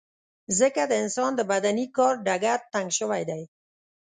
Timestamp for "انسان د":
1.03-1.41